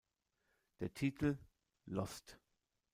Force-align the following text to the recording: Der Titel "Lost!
Der 0.79 0.91
Titel 0.95 1.37
"Lost! 1.85 2.39